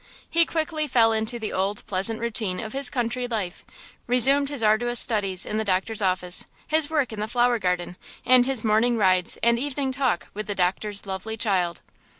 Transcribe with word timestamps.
He 0.27 0.47
quickly 0.47 0.87
fell 0.87 1.13
into 1.13 1.37
the 1.37 1.53
old 1.53 1.85
pleasant 1.85 2.19
routine 2.21 2.59
of 2.59 2.73
his 2.73 2.89
country 2.89 3.27
life, 3.27 3.63
resumed 4.07 4.49
his 4.49 4.63
arduous 4.63 4.99
studies 4.99 5.45
in 5.45 5.57
the 5.59 5.63
doctor's 5.63 6.01
office, 6.01 6.45
his 6.67 6.89
work 6.89 7.13
in 7.13 7.19
the 7.19 7.27
flower 7.27 7.59
garden, 7.59 7.97
and 8.25 8.47
his 8.47 8.63
morning 8.63 8.97
rides 8.97 9.37
and 9.43 9.59
evening 9.59 9.91
talk 9.91 10.29
with 10.33 10.47
the 10.47 10.55
doctor's 10.55 11.05
lovely 11.05 11.37
child. 11.37 11.83